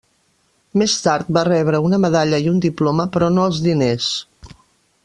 Més 0.81 0.95
tard 1.07 1.29
va 1.37 1.43
rebre 1.49 1.83
una 1.89 2.01
medalla 2.07 2.41
i 2.47 2.51
un 2.55 2.59
diploma, 2.67 3.07
però 3.19 3.31
no 3.37 3.47
els 3.51 3.63
diners. 3.69 4.11